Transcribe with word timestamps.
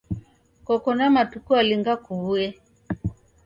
Koka 0.65 0.89
na 0.97 1.05
matuku 1.15 1.49
alinga 1.59 1.93
kuw'uye? 2.03 2.47